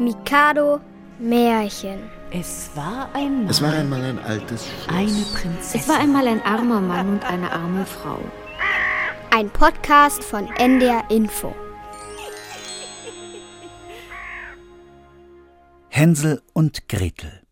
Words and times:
Mikado 0.00 0.80
Märchen. 1.18 1.98
Es 2.30 2.70
war 2.74 3.14
einmal. 3.14 3.50
Es 3.50 3.60
war 3.60 3.74
einmal 3.74 4.02
ein 4.02 4.18
altes 4.18 4.66
Schloss. 4.66 4.88
Eine 4.88 5.24
Prinzessin. 5.34 5.80
Es 5.80 5.88
war 5.88 6.00
einmal 6.00 6.26
ein 6.26 6.40
armer 6.40 6.80
Mann 6.80 7.10
und 7.10 7.24
eine 7.26 7.52
arme 7.52 7.84
Frau. 7.84 8.18
Ein 9.30 9.50
Podcast 9.50 10.24
von 10.24 10.46
NDR 10.56 11.04
Info. 11.10 11.54
Hänsel 15.90 16.40
und 16.54 16.88
Gretel. 16.88 17.42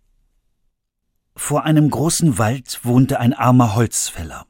Vor 1.37 1.65
einem 1.65 1.91
großen 1.91 2.39
Wald 2.39 2.81
wohnte 2.83 3.21
ein 3.21 3.35
armer 3.35 3.75
Holzfäller. 3.75 4.47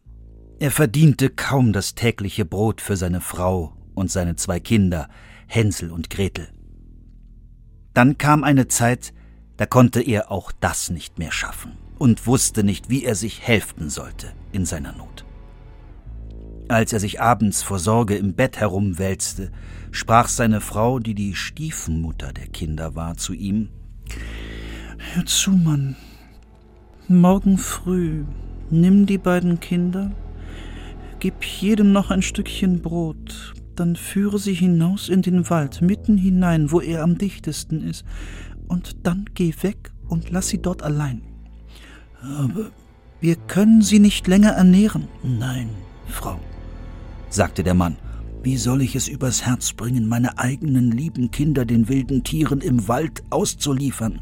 Er 0.61 0.71
verdiente 0.71 1.31
kaum 1.31 1.73
das 1.73 1.97
tägliche 1.97 2.45
Brot 2.45 2.81
für 2.81 2.97
seine 2.97 3.21
Frau 3.21 3.73
und 3.97 4.09
seine 4.13 4.37
zwei 4.37 4.61
Kinder, 4.61 5.09
Hänsel 5.49 5.91
und 5.91 6.11
Gretel. 6.11 6.53
Dann 7.95 8.19
kam 8.19 8.45
eine 8.45 8.69
Zeit, 8.69 9.13
da 9.57 9.67
konnte 9.67 10.01
er 10.01 10.31
auch 10.31 10.53
das 10.61 10.91
nicht 10.91 11.19
mehr 11.19 11.33
schaffen 11.33 11.73
und 11.99 12.27
wusste 12.27 12.63
nicht, 12.65 12.91
wie 12.91 13.05
er 13.05 13.15
sich 13.15 13.47
helfen 13.47 13.91
sollte 13.91 14.33
in 14.53 14.65
seiner 14.65 14.93
Not. 14.93 15.25
Als 16.69 16.93
er 16.93 17.01
sich 17.01 17.21
abends 17.21 17.63
vor 17.63 17.79
Sorge 17.79 18.17
im 18.17 18.35
Bett 18.35 18.59
herumwälzte, 18.59 19.51
sprach 19.91 20.29
seine 20.29 20.61
Frau, 20.61 20.99
die 20.99 21.15
die 21.15 21.35
Stiefmutter 21.35 22.33
der 22.33 22.47
Kinder 22.47 22.95
war, 22.95 23.17
zu 23.17 23.33
ihm 23.33 23.71
Hör 25.15 25.25
zu, 25.25 25.53
Mann. 25.53 25.97
Morgen 27.09 27.57
früh 27.57 28.25
nimm 28.71 29.07
die 29.07 29.17
beiden 29.17 29.61
Kinder, 29.61 30.11
gib 31.21 31.43
jedem 31.45 31.93
noch 31.93 32.11
ein 32.11 32.21
Stückchen 32.21 32.83
Brot, 32.83 33.55
dann 33.79 33.97
führe 33.97 34.39
sie 34.39 34.55
hinaus 34.55 35.09
in 35.09 35.23
den 35.23 35.49
Wald, 35.51 35.83
mitten 35.83 36.17
hinein, 36.17 36.73
wo 36.73 36.81
er 36.81 37.03
am 37.03 37.19
dichtesten 37.19 37.83
ist, 37.83 38.05
und 38.67 39.07
dann 39.07 39.27
geh 39.35 39.55
weg 39.63 39.93
und 40.09 40.31
lass 40.31 40.49
sie 40.49 40.61
dort 40.61 40.83
allein. 40.83 41.23
Aber 42.23 42.71
wir 43.21 43.37
können 43.37 43.83
sie 43.83 43.99
nicht 43.99 44.27
länger 44.27 44.51
ernähren. 44.51 45.09
Nein, 45.23 45.71
Frau, 46.09 46.39
sagte 47.31 47.63
der 47.63 47.75
Mann, 47.75 47.97
wie 48.43 48.57
soll 48.57 48.83
ich 48.83 48.95
es 48.95 49.09
übers 49.09 49.45
Herz 49.45 49.73
bringen, 49.73 50.09
meine 50.09 50.39
eigenen 50.39 50.91
lieben 50.91 51.31
Kinder 51.31 51.65
den 51.65 51.89
wilden 51.89 52.25
Tieren 52.25 52.61
im 52.61 52.89
Wald 52.89 53.23
auszuliefern? 53.31 54.21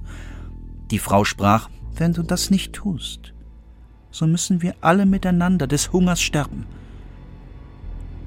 Die 0.91 0.99
Frau 0.99 1.25
sprach, 1.25 1.69
wenn 1.97 2.13
du 2.13 2.23
das 2.23 2.51
nicht 2.51 2.73
tust, 2.73 3.33
so 4.11 4.27
müssen 4.27 4.63
wir 4.63 4.75
alle 4.81 5.07
miteinander 5.07 5.67
des 5.67 5.93
Hungers 5.93 6.21
sterben. 6.21 6.67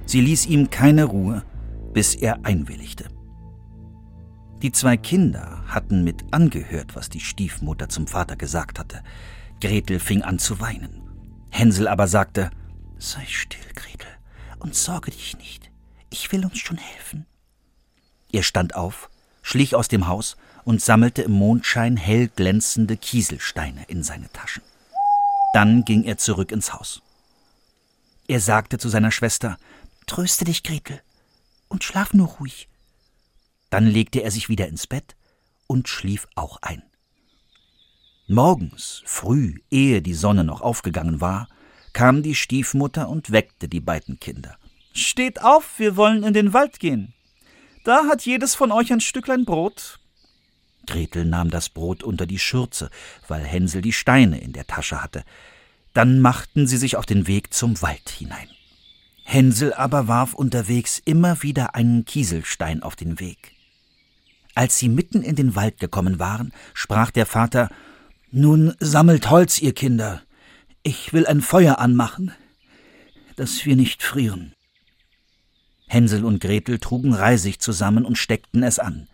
Sie 0.10 0.22
ließ 0.22 0.48
ihm 0.48 0.72
keine 0.72 1.04
Ruhe, 1.04 1.44
bis 1.94 2.16
er 2.16 2.44
einwilligte. 2.44 3.10
Die 4.64 4.72
zwei 4.72 4.98
Kinder 4.98 5.64
hatten 5.68 6.04
mit 6.04 6.34
angehört, 6.34 6.96
was 6.96 7.10
die 7.10 7.20
Stiefmutter 7.20 7.90
zum 7.90 8.08
Vater 8.08 8.36
gesagt 8.36 8.80
hatte. 8.80 9.04
Gretel 9.62 10.00
fing 10.00 10.24
an 10.24 10.40
zu 10.40 10.60
weinen. 10.60 11.04
Hänsel 11.52 11.88
aber 11.88 12.08
sagte, 12.08 12.50
Sei 12.98 13.24
still, 13.28 13.62
Gretel, 13.76 14.10
und 14.58 14.74
sorge 14.74 15.12
dich 15.12 15.38
nicht. 15.38 15.70
Ich 16.10 16.32
will 16.32 16.44
uns 16.44 16.58
schon 16.58 16.78
helfen. 16.78 17.28
Er 18.32 18.42
stand 18.42 18.74
auf, 18.74 19.12
schlich 19.44 19.76
aus 19.76 19.90
dem 19.90 20.08
Haus 20.08 20.38
und 20.64 20.82
sammelte 20.82 21.22
im 21.22 21.34
Mondschein 21.34 21.98
hell 21.98 22.30
glänzende 22.36 22.98
Kieselsteine 22.98 23.84
in 23.88 24.02
seine 24.02 24.32
Taschen. 24.34 24.64
Dann 25.54 25.86
ging 25.86 26.04
er 26.04 26.18
zurück 26.18 26.52
ins 26.52 26.74
Haus. 26.74 27.04
Er 28.28 28.40
sagte 28.40 28.80
zu 28.80 28.90
seiner 28.90 29.12
Schwester, 29.12 29.58
Tröste 30.10 30.44
dich, 30.44 30.64
Gretel, 30.64 31.04
und 31.68 31.84
schlaf 31.84 32.16
nur 32.16 32.28
ruhig. 32.28 32.68
Dann 33.70 33.86
legte 33.86 34.24
er 34.24 34.32
sich 34.32 34.50
wieder 34.50 34.68
ins 34.68 34.88
Bett 34.88 35.16
und 35.68 35.88
schlief 35.88 36.28
auch 36.34 36.58
ein. 36.64 36.82
Morgens, 38.28 39.04
früh, 39.06 39.60
ehe 39.70 40.02
die 40.02 40.16
Sonne 40.16 40.44
noch 40.44 40.62
aufgegangen 40.62 41.22
war, 41.22 41.48
kam 41.94 42.24
die 42.24 42.34
Stiefmutter 42.34 43.08
und 43.08 43.30
weckte 43.30 43.68
die 43.68 43.82
beiden 43.82 44.20
Kinder. 44.20 44.58
Steht 44.94 45.44
auf, 45.44 45.78
wir 45.78 45.96
wollen 45.96 46.24
in 46.24 46.34
den 46.34 46.54
Wald 46.54 46.80
gehen. 46.80 47.14
Da 47.84 48.06
hat 48.08 48.26
jedes 48.26 48.56
von 48.56 48.72
euch 48.72 48.92
ein 48.92 49.02
Stücklein 49.02 49.46
Brot. 49.46 50.00
Gretel 50.88 51.26
nahm 51.26 51.52
das 51.52 51.70
Brot 51.70 52.02
unter 52.02 52.26
die 52.26 52.40
Schürze, 52.40 52.90
weil 53.28 53.44
Hänsel 53.44 53.84
die 53.84 53.94
Steine 53.94 54.42
in 54.42 54.54
der 54.54 54.66
Tasche 54.66 55.04
hatte. 55.04 55.24
Dann 55.94 56.20
machten 56.20 56.66
sie 56.66 56.78
sich 56.78 56.98
auf 56.98 57.06
den 57.06 57.28
Weg 57.28 57.54
zum 57.54 57.80
Wald 57.84 58.10
hinein. 58.10 58.50
Hänsel 59.32 59.76
aber 59.76 60.08
warf 60.08 60.34
unterwegs 60.34 61.00
immer 61.06 61.44
wieder 61.44 61.76
einen 61.76 62.04
Kieselstein 62.04 62.82
auf 62.82 62.96
den 62.96 63.20
Weg. 63.20 63.52
Als 64.56 64.80
sie 64.80 64.90
mitten 64.90 65.22
in 65.22 65.36
den 65.36 65.56
Wald 65.56 65.80
gekommen 65.80 66.18
waren, 66.18 66.52
sprach 66.74 67.12
der 67.12 67.28
Vater 67.28 67.70
Nun 68.32 68.74
sammelt 68.80 69.30
Holz, 69.30 69.62
ihr 69.62 69.74
Kinder. 69.74 70.24
Ich 70.82 71.14
will 71.14 71.28
ein 71.28 71.42
Feuer 71.42 71.78
anmachen, 71.78 72.32
dass 73.36 73.64
wir 73.68 73.76
nicht 73.76 74.02
frieren. 74.02 74.54
Hänsel 75.86 76.26
und 76.26 76.42
Gretel 76.42 76.80
trugen 76.80 77.14
Reisig 77.14 77.62
zusammen 77.62 78.06
und 78.06 78.18
steckten 78.18 78.64
es 78.64 78.80
an. 78.80 79.08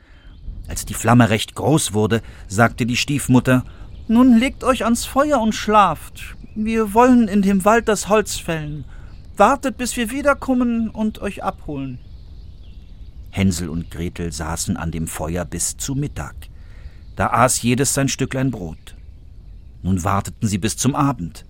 Als 0.70 0.86
die 0.86 0.94
Flamme 0.94 1.30
recht 1.30 1.56
groß 1.56 1.92
wurde, 1.92 2.22
sagte 2.48 2.86
die 2.86 2.96
Stiefmutter 2.96 3.66
Nun 4.08 4.38
legt 4.38 4.64
euch 4.64 4.86
ans 4.86 5.04
Feuer 5.04 5.42
und 5.42 5.54
schlaft. 5.54 6.38
Wir 6.56 6.94
wollen 6.94 7.28
in 7.28 7.42
dem 7.42 7.66
Wald 7.66 7.90
das 7.90 8.08
Holz 8.08 8.38
fällen. 8.38 8.86
Wartet, 9.38 9.78
bis 9.78 9.98
wir 9.98 10.12
wiederkommen 10.12 10.90
und 10.90 11.20
euch 11.20 11.44
abholen. 11.44 12.00
Hänsel 13.32 13.68
und 13.68 13.92
Gretel 13.92 14.32
saßen 14.32 14.78
an 14.78 14.92
dem 14.92 15.08
Feuer 15.08 15.44
bis 15.44 15.76
zu 15.76 15.94
Mittag. 15.94 16.36
Da 17.18 17.32
aß 17.32 17.62
jedes 17.62 17.94
sein 17.94 18.08
Stücklein 18.08 18.50
Brot. 18.50 18.96
Nun 19.84 20.06
warteten 20.06 20.48
sie 20.48 20.58
bis 20.58 20.78
zum 20.78 20.96
Abend, 20.96 21.46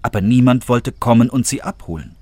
aber 0.00 0.20
niemand 0.20 0.68
wollte 0.68 0.92
kommen 0.92 1.28
und 1.28 1.44
sie 1.44 1.60
abholen. 1.60 2.14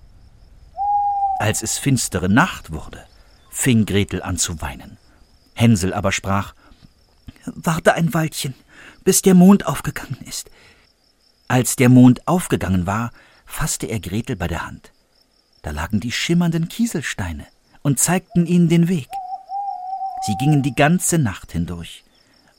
Als 1.39 1.63
es 1.63 1.77
finstere 1.77 2.31
Nacht 2.31 2.73
wurde, 2.73 3.05
fing 3.51 3.85
Gretel 3.85 4.23
an 4.23 4.39
zu 4.39 4.63
weinen. 4.63 4.97
Hänsel 5.55 5.93
aber 5.93 6.13
sprach 6.13 6.55
Warte 7.45 7.95
ein 7.95 8.15
Weilchen, 8.15 8.55
bis 9.05 9.21
der 9.21 9.35
Mond 9.35 9.67
aufgegangen 9.67 10.19
ist. 10.25 10.51
Als 11.49 11.77
der 11.77 11.91
Mond 11.91 12.27
aufgegangen 12.27 12.87
war, 12.87 13.11
fasste 13.45 13.87
er 13.87 14.01
Gretel 14.01 14.37
bei 14.37 14.49
der 14.49 14.67
Hand. 14.67 14.93
Da 15.63 15.71
lagen 15.71 16.01
die 16.01 16.13
schimmernden 16.13 16.69
Kieselsteine 16.69 17.47
und 17.83 17.99
zeigten 17.99 18.47
ihnen 18.47 18.69
den 18.69 18.89
Weg. 18.89 19.09
Sie 20.27 20.37
gingen 20.39 20.63
die 20.63 20.75
ganze 20.75 21.19
Nacht 21.19 21.53
hindurch, 21.53 22.05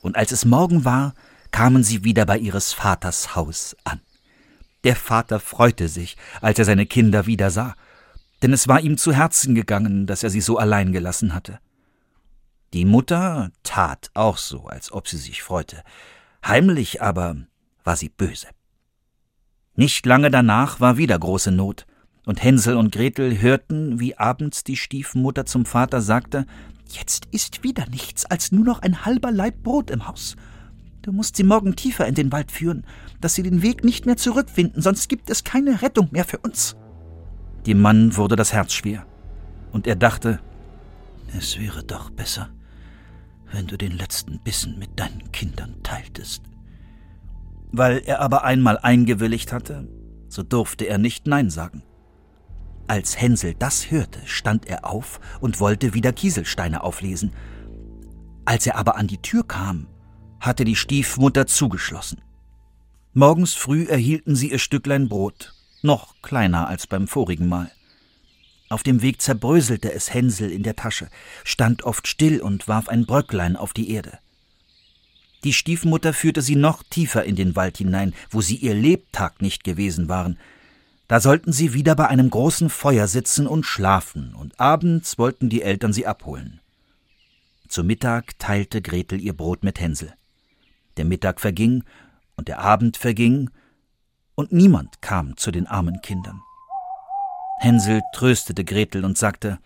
und 0.02 0.18
als 0.18 0.32
es 0.32 0.46
Morgen 0.46 0.84
war, 0.84 1.14
kamen 1.52 1.84
sie 1.84 2.04
wieder 2.04 2.26
bei 2.26 2.38
ihres 2.38 2.74
Vaters 2.74 3.36
Haus 3.36 3.76
an. 3.84 4.02
Der 4.84 4.96
Vater 4.96 5.40
freute 5.40 5.88
sich, 5.88 6.18
als 6.42 6.60
er 6.60 6.66
seine 6.66 6.86
Kinder 6.86 7.26
wieder 7.26 7.52
sah, 7.52 7.76
denn 8.42 8.52
es 8.52 8.68
war 8.68 8.82
ihm 8.82 8.98
zu 8.98 9.14
Herzen 9.14 9.56
gegangen, 9.56 10.06
dass 10.08 10.24
er 10.24 10.30
sie 10.30 10.42
so 10.42 10.58
allein 10.58 10.92
gelassen 10.92 11.34
hatte. 11.34 11.60
Die 12.74 12.84
Mutter 12.86 13.52
tat 13.64 14.10
auch 14.14 14.38
so, 14.38 14.66
als 14.66 14.92
ob 14.92 15.08
sie 15.08 15.18
sich 15.18 15.44
freute, 15.44 15.84
heimlich 16.46 17.02
aber 17.02 17.38
war 17.84 17.96
sie 17.96 18.10
böse. 18.10 18.48
Nicht 19.76 20.06
lange 20.06 20.32
danach 20.32 20.80
war 20.80 20.98
wieder 20.98 21.18
große 21.18 21.52
Not, 21.52 21.86
und 22.26 22.44
Hänsel 22.44 22.78
und 22.78 22.92
Gretel 22.94 23.42
hörten, 23.42 24.00
wie 24.00 24.18
abends 24.18 24.64
die 24.64 24.78
Stiefmutter 24.78 25.46
zum 25.46 25.66
Vater 25.66 26.02
sagte 26.02 26.46
Jetzt 26.88 27.28
ist 27.32 27.64
wieder 27.64 27.88
nichts 27.90 28.26
als 28.26 28.52
nur 28.52 28.66
noch 28.66 28.82
ein 28.82 29.06
halber 29.06 29.32
Laib 29.32 29.64
Brot 29.64 29.90
im 29.90 30.08
Haus. 30.08 30.36
Du 31.02 31.12
musst 31.12 31.36
sie 31.36 31.44
morgen 31.44 31.76
tiefer 31.76 32.08
in 32.08 32.16
den 32.16 32.32
Wald 32.32 32.52
führen, 32.52 32.86
dass 33.20 33.34
sie 33.34 33.44
den 33.44 33.62
Weg 33.62 33.84
nicht 33.84 34.06
mehr 34.06 34.16
zurückfinden, 34.16 34.82
sonst 34.82 35.10
gibt 35.10 35.30
es 35.30 35.44
keine 35.44 35.82
Rettung 35.82 36.10
mehr 36.12 36.24
für 36.24 36.38
uns. 36.38 36.76
Dem 37.66 37.82
Mann 37.82 38.16
wurde 38.16 38.36
das 38.36 38.54
Herz 38.54 38.74
schwer, 38.74 39.06
und 39.72 39.88
er 39.88 39.96
dachte, 39.96 40.40
es 41.38 41.60
wäre 41.60 41.84
doch 41.84 42.10
besser, 42.10 42.50
wenn 43.52 43.68
du 43.68 43.78
den 43.78 43.92
letzten 43.92 44.40
Bissen 44.40 44.78
mit 44.80 45.00
deinen 45.00 45.32
Kindern 45.32 45.76
teiltest. 45.84 46.44
Weil 47.72 48.02
er 48.06 48.22
aber 48.22 48.44
einmal 48.44 48.78
eingewilligt 48.78 49.52
hatte, 49.52 49.88
so 50.30 50.44
durfte 50.44 50.86
er 50.86 51.00
nicht 51.00 51.28
Nein 51.28 51.50
sagen. 51.50 51.84
Als 52.88 53.20
Hänsel 53.20 53.56
das 53.58 53.92
hörte, 53.92 54.20
stand 54.26 54.66
er 54.66 54.86
auf 54.86 55.20
und 55.40 55.60
wollte 55.60 55.94
wieder 55.94 56.12
Kieselsteine 56.12 56.84
auflesen. 56.84 57.34
Als 58.46 58.68
er 58.68 58.76
aber 58.76 58.98
an 58.98 59.08
die 59.08 59.22
Tür 59.22 59.48
kam, 59.48 59.88
hatte 60.40 60.66
die 60.66 60.76
Stiefmutter 60.76 61.48
zugeschlossen. 61.48 62.22
Morgens 63.14 63.54
früh 63.54 63.86
erhielten 63.86 64.36
sie 64.36 64.52
ihr 64.52 64.60
Stücklein 64.60 65.08
Brot, 65.08 65.54
noch 65.82 66.16
kleiner 66.22 66.68
als 66.68 66.88
beim 66.88 67.08
vorigen 67.08 67.48
Mal. 67.48 67.72
Auf 68.70 68.84
dem 68.84 69.02
Weg 69.02 69.22
zerbröselte 69.22 69.94
es 69.94 70.14
Hänsel 70.14 70.52
in 70.52 70.64
der 70.64 70.76
Tasche, 70.76 71.08
stand 71.44 71.84
oft 71.84 72.08
still 72.08 72.42
und 72.42 72.68
warf 72.68 72.90
ein 72.90 73.06
Bröcklein 73.06 73.56
auf 73.56 73.72
die 73.72 73.92
Erde. 73.92 74.18
Die 75.44 75.54
Stiefmutter 75.54 76.14
führte 76.14 76.42
sie 76.42 76.56
noch 76.56 76.84
tiefer 76.84 77.24
in 77.24 77.36
den 77.36 77.56
Wald 77.56 77.78
hinein, 77.78 78.14
wo 78.30 78.42
sie 78.42 78.56
ihr 78.56 78.74
Lebtag 78.74 79.42
nicht 79.42 79.64
gewesen 79.64 80.10
waren. 80.10 80.40
Da 81.08 81.20
sollten 81.20 81.52
sie 81.52 81.74
wieder 81.74 81.96
bei 81.96 82.08
einem 82.08 82.30
großen 82.30 82.70
Feuer 82.70 83.08
sitzen 83.08 83.48
und 83.48 83.66
schlafen, 83.66 84.34
und 84.36 84.60
abends 84.60 85.18
wollten 85.18 85.50
die 85.50 85.62
Eltern 85.62 85.94
sie 85.94 86.08
abholen. 86.08 86.62
Zu 87.68 87.84
Mittag 87.84 88.38
teilte 88.40 88.82
Gretel 88.82 89.20
ihr 89.20 89.36
Brot 89.36 89.64
mit 89.64 89.80
Hänsel. 89.80 90.14
Der 90.98 91.06
Mittag 91.06 91.42
verging 91.42 91.84
und 92.36 92.48
der 92.48 92.60
Abend 92.60 92.98
verging, 92.98 93.50
und 94.36 94.52
niemand 94.52 95.02
kam 95.02 95.38
zu 95.38 95.52
den 95.52 95.68
armen 95.68 96.02
Kindern. 96.02 96.42
Hänsel 97.60 98.02
tröstete 98.14 98.64
Gretel 98.64 99.06
und 99.06 99.18
sagte 99.18 99.60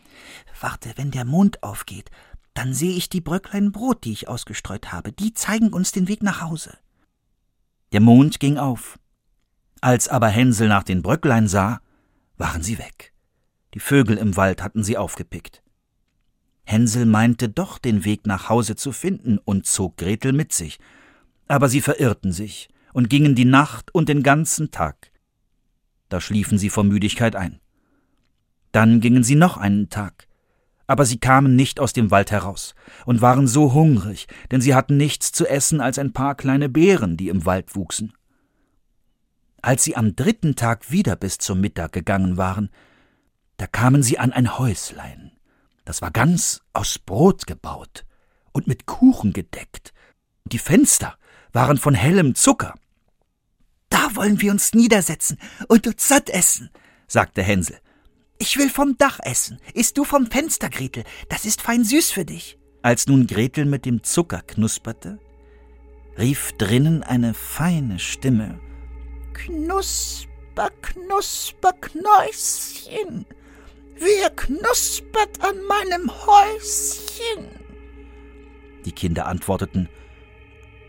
Warte, 0.60 0.92
wenn 0.96 1.12
der 1.12 1.26
Mond 1.26 1.64
aufgeht, 1.64 2.10
dann 2.54 2.74
sehe 2.74 2.96
ich 2.96 3.10
die 3.10 3.22
Bröcklein 3.22 3.72
Brot, 3.72 4.04
die 4.04 4.12
ich 4.12 4.28
ausgestreut 4.28 4.92
habe, 4.92 5.12
die 5.12 5.34
zeigen 5.34 5.72
uns 5.72 5.92
den 5.92 6.08
Weg 6.08 6.24
nach 6.24 6.42
Hause. 6.42 6.78
Der 7.92 8.02
Mond 8.02 8.40
ging 8.40 8.58
auf. 8.58 8.98
Als 9.82 10.08
aber 10.08 10.28
Hänsel 10.28 10.68
nach 10.68 10.84
den 10.84 11.02
Bröcklein 11.02 11.48
sah, 11.48 11.82
waren 12.38 12.64
sie 12.64 12.80
weg. 12.80 13.14
Die 13.74 13.80
Vögel 13.80 14.18
im 14.18 14.36
Wald 14.36 14.64
hatten 14.64 14.84
sie 14.84 14.98
aufgepickt. 14.98 15.62
Hänsel 16.64 17.06
meinte 17.06 17.48
doch 17.48 17.78
den 17.78 18.04
Weg 18.04 18.26
nach 18.26 18.50
Hause 18.50 18.76
zu 18.76 18.92
finden 18.92 19.38
und 19.38 19.66
zog 19.66 19.98
Gretel 19.98 20.34
mit 20.34 20.52
sich, 20.52 20.80
aber 21.48 21.70
sie 21.70 21.82
verirrten 21.82 22.32
sich 22.32 22.70
und 22.92 23.10
gingen 23.10 23.36
die 23.36 23.46
Nacht 23.46 23.94
und 23.94 24.10
den 24.10 24.24
ganzen 24.24 24.72
Tag. 24.72 25.12
Da 26.10 26.20
schliefen 26.20 26.58
sie 26.58 26.70
vor 26.70 26.84
Müdigkeit 26.84 27.36
ein. 27.36 27.60
Dann 28.72 29.00
gingen 29.00 29.24
sie 29.24 29.36
noch 29.36 29.58
einen 29.58 29.90
Tag, 29.90 30.28
aber 30.88 31.06
sie 31.06 31.20
kamen 31.20 31.56
nicht 31.56 31.80
aus 31.80 31.94
dem 31.94 32.12
Wald 32.12 32.32
heraus 32.32 32.76
und 33.06 33.22
waren 33.22 33.48
so 33.48 33.74
hungrig, 33.74 34.28
denn 34.52 34.62
sie 34.62 34.74
hatten 34.74 34.98
nichts 34.98 35.32
zu 35.32 35.46
essen 35.48 35.82
als 35.82 36.00
ein 36.00 36.14
paar 36.14 36.36
kleine 36.36 36.70
Beeren, 36.70 37.16
die 37.18 37.30
im 37.30 37.46
Wald 37.46 37.76
wuchsen. 37.76 38.14
Als 39.68 39.84
sie 39.84 39.98
am 39.98 40.16
dritten 40.16 40.56
Tag 40.56 40.92
wieder 40.92 41.18
bis 41.18 41.40
zum 41.40 41.60
Mittag 41.60 41.92
gegangen 41.92 42.38
waren, 42.38 42.70
da 43.58 43.68
kamen 43.68 44.02
sie 44.02 44.18
an 44.18 44.32
ein 44.32 44.58
Häuslein, 44.58 45.34
das 45.84 46.02
war 46.02 46.10
ganz 46.10 46.62
aus 46.72 46.98
Brot 46.98 47.48
gebaut 47.48 48.06
und 48.54 48.68
mit 48.68 48.86
Kuchen 48.86 49.34
gedeckt, 49.34 49.94
und 50.46 50.54
die 50.54 50.58
Fenster 50.58 51.18
waren 51.52 51.78
von 51.78 51.96
hellem 51.96 52.34
Zucker. 52.34 52.76
Da 53.90 54.16
wollen 54.16 54.40
wir 54.40 54.52
uns 54.52 54.74
niedersetzen 54.74 55.38
und 55.68 55.86
uns 55.86 56.08
satt 56.08 56.30
essen, 56.30 56.70
sagte 57.06 57.44
Hänsel. 57.44 57.78
Ich 58.38 58.58
will 58.58 58.70
vom 58.70 58.98
Dach 58.98 59.20
essen. 59.22 59.60
Isst 59.74 59.98
du 59.98 60.06
vom 60.06 60.28
Fenster, 60.28 60.70
Gretel. 60.70 61.04
Das 61.28 61.44
ist 61.44 61.62
fein 61.62 61.84
süß 61.84 62.12
für 62.12 62.24
dich. 62.24 62.58
Als 62.84 63.06
nun 63.08 63.28
Gretel 63.28 63.66
mit 63.66 63.84
dem 63.84 64.02
Zucker 64.02 64.44
knusperte, 64.44 65.20
rief 66.18 66.54
drinnen 66.54 67.04
eine 67.04 67.34
feine 67.34 68.00
Stimme. 68.00 68.62
Knusper, 69.46 70.72
knusper, 70.82 71.74
Knäuschen. 71.74 73.26
Wer 73.96 74.30
knuspert 74.32 75.44
an 75.44 75.56
meinem 75.64 76.12
Häuschen? 76.12 77.48
Die 78.86 78.92
Kinder 78.92 79.28
antworteten, 79.28 79.90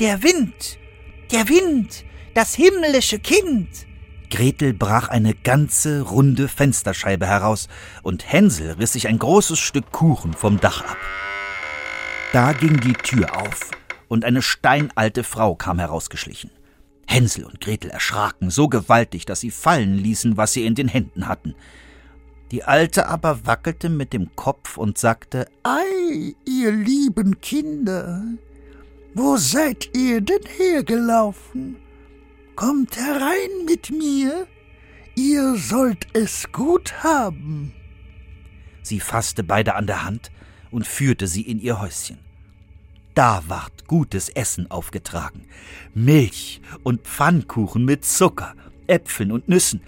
Der 0.00 0.22
Wind, 0.22 0.78
der 1.30 1.48
Wind, 1.48 2.04
das 2.34 2.54
himmlische 2.54 3.18
Kind. 3.18 3.86
Gretel 4.30 4.72
brach 4.72 5.08
eine 5.08 5.34
ganze 5.34 6.02
runde 6.02 6.48
Fensterscheibe 6.48 7.26
heraus, 7.26 7.68
und 8.02 8.30
Hänsel 8.30 8.72
riss 8.72 8.94
sich 8.94 9.08
ein 9.08 9.18
großes 9.18 9.58
Stück 9.58 9.92
Kuchen 9.92 10.32
vom 10.32 10.58
Dach 10.60 10.82
ab. 10.82 10.96
Da 12.32 12.52
ging 12.52 12.80
die 12.80 12.94
Tür 12.94 13.36
auf, 13.40 13.70
und 14.08 14.24
eine 14.24 14.42
steinalte 14.42 15.24
Frau 15.24 15.54
kam 15.54 15.78
herausgeschlichen. 15.78 16.50
Hänsel 17.08 17.44
und 17.44 17.60
Gretel 17.60 17.90
erschraken 17.90 18.50
so 18.50 18.68
gewaltig, 18.68 19.24
dass 19.24 19.40
sie 19.40 19.50
fallen 19.50 19.96
ließen, 19.96 20.36
was 20.36 20.52
sie 20.52 20.66
in 20.66 20.74
den 20.74 20.88
Händen 20.88 21.26
hatten. 21.26 21.54
Die 22.50 22.64
Alte 22.64 23.08
aber 23.08 23.46
wackelte 23.46 23.88
mit 23.88 24.12
dem 24.12 24.36
Kopf 24.36 24.76
und 24.76 24.98
sagte 24.98 25.48
Ei, 25.62 26.34
ihr 26.44 26.70
lieben 26.70 27.40
Kinder, 27.40 28.22
wo 29.14 29.38
seid 29.38 29.96
ihr 29.96 30.20
denn 30.20 30.44
hergelaufen? 30.58 31.76
Kommt 32.56 32.96
herein 32.96 33.64
mit 33.66 33.90
mir, 33.90 34.46
ihr 35.14 35.56
sollt 35.56 36.06
es 36.12 36.52
gut 36.52 37.02
haben. 37.02 37.72
Sie 38.82 39.00
fasste 39.00 39.42
beide 39.42 39.74
an 39.74 39.86
der 39.86 40.04
Hand 40.04 40.30
und 40.70 40.86
führte 40.86 41.26
sie 41.26 41.42
in 41.42 41.58
ihr 41.58 41.80
Häuschen. 41.80 42.18
Da 43.18 43.42
ward 43.48 43.88
gutes 43.88 44.28
Essen 44.28 44.70
aufgetragen, 44.70 45.46
Milch 45.92 46.60
und 46.84 47.00
Pfannkuchen 47.00 47.84
mit 47.84 48.04
Zucker, 48.04 48.54
Äpfeln 48.86 49.32
und 49.32 49.48
Nüssen, 49.48 49.80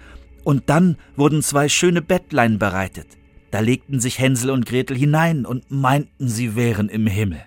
und 0.43 0.69
dann 0.69 0.97
wurden 1.15 1.41
zwei 1.41 1.69
schöne 1.69 2.01
Bettlein 2.01 2.59
bereitet. 2.59 3.07
Da 3.49 3.61
legten 3.61 4.01
sich 4.01 4.19
Hänsel 4.19 4.49
und 4.49 4.65
Gretel 4.65 4.97
hinein 4.97 5.45
und 5.45 5.71
meinten, 5.71 6.27
sie 6.27 6.57
wären 6.57 6.89
im 6.89 7.07
Himmel. 7.07 7.41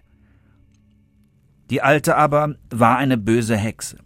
Die 1.68 1.82
Alte 1.82 2.16
aber 2.16 2.54
war 2.70 2.96
eine 2.96 3.18
böse 3.18 3.58
Hexe. 3.58 3.98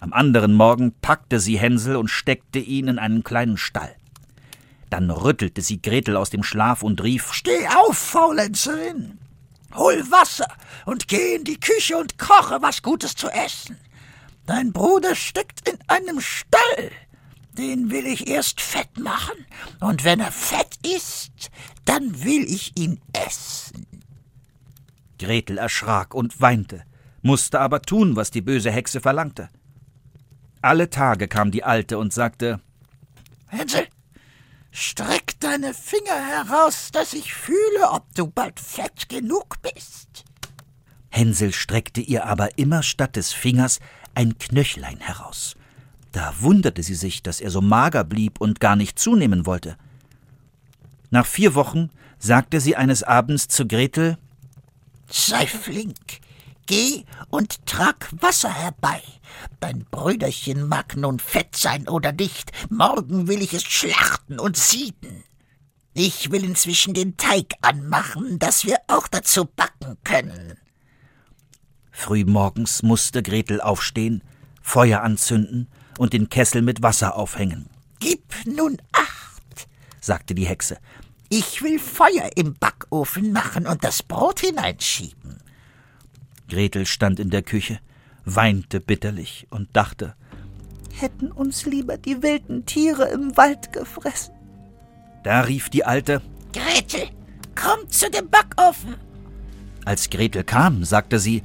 Am 0.00 0.12
anderen 0.12 0.52
Morgen 0.52 0.92
packte 1.00 1.40
sie 1.40 1.58
Hänsel 1.58 1.96
und 1.96 2.08
steckte 2.08 2.58
ihn 2.58 2.88
in 2.88 2.98
einen 2.98 3.24
kleinen 3.24 3.56
Stall. 3.56 3.96
Dann 4.90 5.10
rüttelte 5.10 5.62
sie 5.62 5.80
Gretel 5.80 6.14
aus 6.14 6.28
dem 6.28 6.42
Schlaf 6.42 6.82
und 6.82 7.02
rief 7.02 7.32
Steh 7.32 7.66
auf, 7.68 7.96
Faulenzerin. 7.96 9.18
Hol 9.74 10.10
Wasser 10.10 10.48
und 10.86 11.08
geh 11.08 11.36
in 11.36 11.44
die 11.44 11.60
Küche 11.60 11.96
und 11.96 12.18
koche 12.18 12.60
was 12.60 12.82
Gutes 12.82 13.14
zu 13.14 13.28
essen. 13.28 13.78
Dein 14.46 14.72
Bruder 14.72 15.14
steckt 15.14 15.68
in 15.68 15.78
einem 15.88 16.20
Stall. 16.20 16.90
Den 17.52 17.90
will 17.90 18.06
ich 18.06 18.28
erst 18.28 18.60
fett 18.60 18.98
machen, 18.98 19.44
und 19.80 20.04
wenn 20.04 20.20
er 20.20 20.30
fett 20.30 20.78
ist, 20.86 21.50
dann 21.84 22.22
will 22.22 22.44
ich 22.44 22.78
ihn 22.78 23.00
essen. 23.12 23.86
Gretel 25.18 25.58
erschrak 25.58 26.14
und 26.14 26.40
weinte, 26.40 26.84
musste 27.20 27.60
aber 27.60 27.82
tun, 27.82 28.14
was 28.14 28.30
die 28.30 28.42
böse 28.42 28.70
Hexe 28.70 29.00
verlangte. 29.00 29.50
Alle 30.62 30.88
Tage 30.88 31.28
kam 31.28 31.50
die 31.50 31.64
Alte 31.64 31.98
und 31.98 32.12
sagte 32.12 32.60
Hänsel, 33.48 33.88
streck 34.78 35.38
deine 35.40 35.74
Finger 35.74 36.24
heraus, 36.24 36.90
dass 36.92 37.12
ich 37.12 37.34
fühle, 37.34 37.90
ob 37.90 38.14
du 38.14 38.26
bald 38.26 38.60
fett 38.60 39.08
genug 39.08 39.60
bist. 39.62 40.24
Hänsel 41.10 41.52
streckte 41.52 42.00
ihr 42.00 42.26
aber 42.26 42.58
immer 42.58 42.82
statt 42.82 43.16
des 43.16 43.32
Fingers 43.32 43.80
ein 44.14 44.38
Knöchlein 44.38 45.00
heraus. 45.00 45.56
Da 46.12 46.34
wunderte 46.40 46.82
sie 46.82 46.94
sich, 46.94 47.22
dass 47.22 47.40
er 47.40 47.50
so 47.50 47.60
mager 47.60 48.04
blieb 48.04 48.40
und 48.40 48.60
gar 48.60 48.76
nicht 48.76 48.98
zunehmen 48.98 49.46
wollte. 49.46 49.76
Nach 51.10 51.26
vier 51.26 51.54
Wochen 51.54 51.90
sagte 52.18 52.60
sie 52.60 52.76
eines 52.76 53.02
Abends 53.02 53.48
zu 53.48 53.66
Gretel 53.66 54.16
Sei 55.10 55.46
flink, 55.46 56.20
Geh 56.68 57.04
und 57.30 57.64
trag 57.64 58.10
Wasser 58.12 58.52
herbei. 58.52 59.02
Dein 59.58 59.86
Brüderchen 59.90 60.68
mag 60.68 60.98
nun 60.98 61.18
fett 61.18 61.56
sein 61.56 61.88
oder 61.88 62.12
nicht, 62.12 62.52
morgen 62.68 63.26
will 63.26 63.40
ich 63.40 63.54
es 63.54 63.62
schlachten 63.62 64.38
und 64.38 64.58
sieden. 64.58 65.24
Ich 65.94 66.30
will 66.30 66.44
inzwischen 66.44 66.92
den 66.92 67.16
Teig 67.16 67.54
anmachen, 67.62 68.38
dass 68.38 68.66
wir 68.66 68.76
auch 68.86 69.08
dazu 69.08 69.46
backen 69.46 69.96
können. 70.04 70.58
Frühmorgens 71.90 72.82
musste 72.82 73.22
Gretel 73.22 73.62
aufstehen, 73.62 74.22
Feuer 74.60 75.00
anzünden 75.00 75.68
und 75.96 76.12
den 76.12 76.28
Kessel 76.28 76.60
mit 76.60 76.82
Wasser 76.82 77.16
aufhängen. 77.16 77.70
Gib 77.98 78.34
nun 78.44 78.76
acht, 78.92 79.68
sagte 80.02 80.34
die 80.34 80.46
Hexe. 80.46 80.76
Ich 81.30 81.62
will 81.62 81.78
Feuer 81.78 82.28
im 82.36 82.54
Backofen 82.54 83.32
machen 83.32 83.66
und 83.66 83.84
das 83.84 84.02
Brot 84.02 84.40
hineinschieben. 84.40 85.17
Gretel 86.48 86.86
stand 86.86 87.20
in 87.20 87.30
der 87.30 87.42
Küche, 87.42 87.78
weinte 88.24 88.80
bitterlich 88.80 89.46
und 89.50 89.68
dachte, 89.74 90.14
hätten 90.98 91.30
uns 91.30 91.66
lieber 91.66 91.96
die 91.96 92.22
wilden 92.22 92.66
Tiere 92.66 93.08
im 93.08 93.36
Wald 93.36 93.72
gefressen. 93.72 94.34
Da 95.24 95.42
rief 95.42 95.68
die 95.68 95.84
Alte, 95.84 96.22
Gretel, 96.52 97.08
komm 97.54 97.88
zu 97.90 98.10
dem 98.10 98.28
Backofen. 98.28 98.94
Als 99.84 100.10
Gretel 100.10 100.44
kam, 100.44 100.84
sagte 100.84 101.18
sie, 101.18 101.42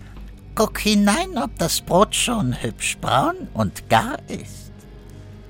Guck 0.56 0.80
hinein, 0.80 1.38
ob 1.38 1.58
das 1.58 1.82
Brot 1.82 2.14
schon 2.14 2.62
hübsch 2.62 2.98
braun 3.00 3.36
und 3.54 3.90
gar 3.90 4.18
ist. 4.30 4.72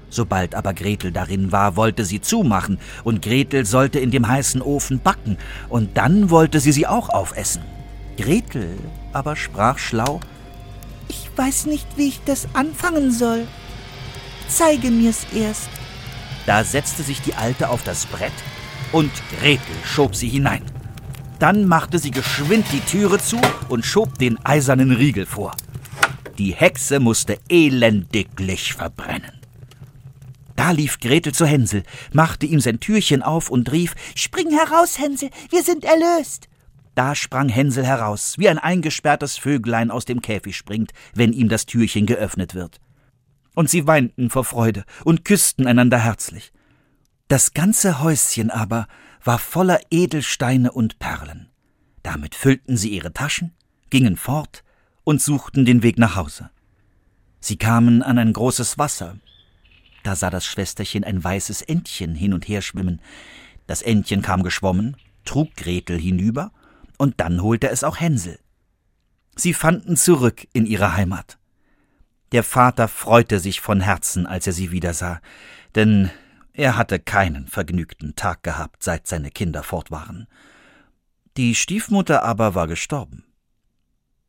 Sobald 0.09 0.55
aber 0.55 0.73
Gretel 0.73 1.11
darin 1.11 1.51
war, 1.51 1.75
wollte 1.75 2.05
sie 2.05 2.21
zumachen, 2.21 2.79
und 3.03 3.21
Gretel 3.21 3.65
sollte 3.65 3.99
in 3.99 4.11
dem 4.11 4.27
heißen 4.27 4.61
Ofen 4.61 5.01
backen, 5.01 5.37
und 5.69 5.97
dann 5.97 6.29
wollte 6.29 6.59
sie 6.59 6.71
sie 6.71 6.87
auch 6.87 7.09
aufessen. 7.09 7.63
Gretel 8.17 8.77
aber 9.11 9.35
sprach 9.35 9.77
schlau 9.77 10.19
Ich 11.07 11.29
weiß 11.35 11.65
nicht, 11.65 11.87
wie 11.95 12.09
ich 12.09 12.21
das 12.25 12.47
anfangen 12.53 13.11
soll. 13.11 13.47
Zeige 14.47 14.91
mir's 14.91 15.25
erst. 15.33 15.69
Da 16.45 16.63
setzte 16.63 17.03
sich 17.03 17.21
die 17.21 17.35
Alte 17.35 17.69
auf 17.69 17.83
das 17.83 18.05
Brett 18.05 18.33
und 18.91 19.11
Gretel 19.39 19.75
schob 19.85 20.15
sie 20.15 20.29
hinein. 20.29 20.63
Dann 21.39 21.67
machte 21.67 21.99
sie 21.99 22.11
geschwind 22.11 22.65
die 22.71 22.79
Türe 22.79 23.19
zu 23.19 23.39
und 23.69 23.85
schob 23.85 24.17
den 24.17 24.37
eisernen 24.45 24.91
Riegel 24.91 25.25
vor. 25.25 25.55
Die 26.37 26.53
Hexe 26.53 26.99
musste 26.99 27.39
elendiglich 27.49 28.73
verbrennen. 28.73 29.39
Da 30.55 30.71
lief 30.71 30.99
Gretel 30.99 31.33
zu 31.33 31.45
Hänsel, 31.45 31.83
machte 32.11 32.45
ihm 32.45 32.59
sein 32.59 32.79
Türchen 32.79 33.23
auf 33.23 33.49
und 33.49 33.71
rief 33.71 33.95
Spring 34.15 34.51
heraus, 34.51 34.99
Hänsel, 34.99 35.29
wir 35.49 35.63
sind 35.63 35.83
erlöst. 35.83 36.47
Da 36.95 37.15
sprang 37.15 37.49
Hänsel 37.49 37.85
heraus, 37.85 38.35
wie 38.37 38.49
ein 38.49 38.59
eingesperrtes 38.59 39.37
Vöglein 39.37 39.89
aus 39.89 40.05
dem 40.05 40.21
Käfig 40.21 40.55
springt, 40.55 40.91
wenn 41.13 41.33
ihm 41.33 41.49
das 41.49 41.65
Türchen 41.65 42.05
geöffnet 42.05 42.53
wird. 42.53 42.79
Und 43.55 43.69
sie 43.69 43.87
weinten 43.87 44.29
vor 44.29 44.43
Freude 44.43 44.83
und 45.03 45.25
küssten 45.25 45.67
einander 45.67 45.97
herzlich. 45.97 46.51
Das 47.27 47.53
ganze 47.53 48.01
Häuschen 48.01 48.51
aber 48.51 48.87
war 49.23 49.39
voller 49.39 49.79
Edelsteine 49.89 50.71
und 50.71 50.99
Perlen. 50.99 51.49
Damit 52.03 52.35
füllten 52.35 52.77
sie 52.77 52.89
ihre 52.89 53.13
Taschen, 53.13 53.53
gingen 53.89 54.17
fort 54.17 54.63
und 55.03 55.21
suchten 55.21 55.65
den 55.65 55.81
Weg 55.81 55.97
nach 55.97 56.15
Hause. 56.15 56.49
Sie 57.39 57.57
kamen 57.57 58.03
an 58.03 58.17
ein 58.17 58.33
großes 58.33 58.77
Wasser. 58.77 59.17
Da 60.03 60.15
sah 60.15 60.29
das 60.29 60.45
Schwesterchen 60.45 61.03
ein 61.03 61.23
weißes 61.23 61.61
Entchen 61.61 62.13
hin 62.13 62.33
und 62.33 62.47
her 62.47 62.61
schwimmen. 62.61 63.01
Das 63.67 63.81
Entchen 63.81 64.21
kam 64.21 64.43
geschwommen, 64.43 64.97
trug 65.25 65.55
Gretel 65.55 65.97
hinüber, 65.99 66.51
und 66.97 67.19
dann 67.19 67.41
holte 67.41 67.69
es 67.69 67.83
auch 67.83 67.99
Hänsel. 67.99 68.39
Sie 69.35 69.53
fanden 69.53 69.97
zurück 69.97 70.47
in 70.53 70.65
ihre 70.65 70.95
Heimat. 70.95 71.37
Der 72.31 72.43
Vater 72.43 72.87
freute 72.87 73.39
sich 73.39 73.61
von 73.61 73.81
Herzen, 73.81 74.25
als 74.25 74.47
er 74.47 74.53
sie 74.53 74.71
wiedersah, 74.71 75.21
denn 75.75 76.09
er 76.53 76.77
hatte 76.77 76.99
keinen 76.99 77.47
vergnügten 77.47 78.15
Tag 78.15 78.43
gehabt, 78.43 78.83
seit 78.83 79.07
seine 79.07 79.31
Kinder 79.31 79.63
fort 79.63 79.91
waren. 79.91 80.27
Die 81.37 81.55
Stiefmutter 81.55 82.23
aber 82.23 82.53
war 82.53 82.67
gestorben. 82.67 83.25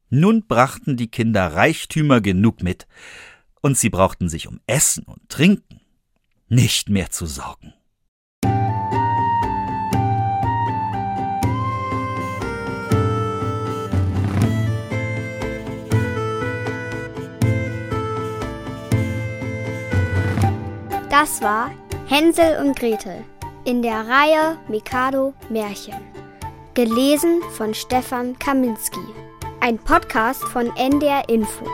Nun 0.09 0.47
brachten 0.47 0.97
die 0.97 1.11
Kinder 1.11 1.55
Reichtümer 1.55 2.21
genug 2.21 2.63
mit, 2.63 2.87
und 3.61 3.79
sie 3.79 3.91
brauchten 3.91 4.29
sich 4.29 4.47
um 4.47 4.61
Essen 4.67 5.05
und 5.05 5.29
Trinken 5.29 5.81
nicht 6.49 6.89
mehr 6.89 7.11
zu 7.11 7.27
sorgen. 7.27 7.73
Das 21.17 21.41
war 21.43 21.71
Hänsel 22.09 22.59
und 22.59 22.77
Gretel 22.77 23.23
in 23.65 23.83
der 23.83 24.05
Reihe 24.09 24.59
Mikado 24.67 25.33
Märchen. 25.49 25.95
Gelesen 26.75 27.41
von 27.53 27.73
Stefan 27.73 28.37
Kaminski. 28.41 28.99
Ein 29.61 29.79
Podcast 29.79 30.43
von 30.43 30.75
NDR 30.77 31.29
Info. 31.29 31.67